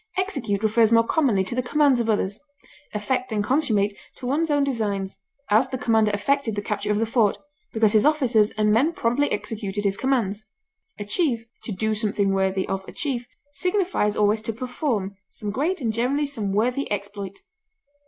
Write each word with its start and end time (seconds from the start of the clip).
Execute 0.17 0.63
refers 0.63 0.91
more 0.91 1.05
commonly 1.05 1.43
to 1.43 1.53
the 1.53 1.61
commands 1.61 1.99
of 1.99 2.09
another, 2.09 2.27
effect 2.91 3.31
and 3.31 3.43
consummate 3.43 3.95
to 4.15 4.25
one's 4.25 4.49
own 4.49 4.63
designs; 4.63 5.19
as, 5.51 5.69
the 5.69 5.77
commander 5.77 6.09
effected 6.11 6.55
the 6.55 6.61
capture 6.63 6.89
of 6.89 6.97
the 6.97 7.05
fort, 7.05 7.37
because 7.71 7.93
his 7.93 8.03
officers 8.03 8.49
and 8.57 8.71
men 8.73 8.93
promptly 8.93 9.31
executed 9.31 9.83
his 9.83 9.97
commands. 9.97 10.47
Achieve 10.97 11.45
to 11.65 11.71
do 11.71 11.93
something 11.93 12.33
worthy 12.33 12.67
of 12.67 12.83
a 12.87 12.91
chief 12.91 13.27
signifies 13.53 14.15
always 14.15 14.41
to 14.41 14.53
perform 14.53 15.15
some 15.29 15.51
great 15.51 15.79
and 15.81 15.93
generally 15.93 16.25
some 16.25 16.51
worthy 16.51 16.91
exploit. 16.91 17.37